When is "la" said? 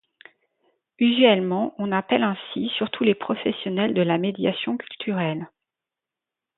4.01-4.17